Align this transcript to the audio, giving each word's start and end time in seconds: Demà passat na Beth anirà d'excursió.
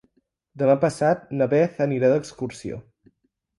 Demà 0.61 0.75
passat 0.85 1.29
na 1.41 1.49
Beth 1.53 1.79
anirà 1.87 2.11
d'excursió. 2.15 2.83